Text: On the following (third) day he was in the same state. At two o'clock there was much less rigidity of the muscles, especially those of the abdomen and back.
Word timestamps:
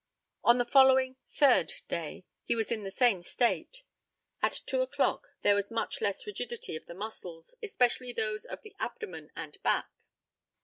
On 0.43 0.57
the 0.57 0.65
following 0.65 1.17
(third) 1.29 1.71
day 1.87 2.25
he 2.43 2.55
was 2.55 2.71
in 2.71 2.81
the 2.83 2.89
same 2.89 3.21
state. 3.21 3.83
At 4.41 4.61
two 4.65 4.81
o'clock 4.81 5.27
there 5.43 5.53
was 5.53 5.69
much 5.69 6.01
less 6.01 6.25
rigidity 6.25 6.75
of 6.75 6.87
the 6.87 6.95
muscles, 6.95 7.53
especially 7.61 8.11
those 8.11 8.45
of 8.45 8.63
the 8.63 8.73
abdomen 8.79 9.29
and 9.35 9.61
back. 9.61 9.91